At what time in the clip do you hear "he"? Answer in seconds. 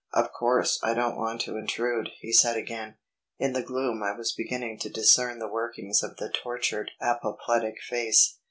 2.21-2.33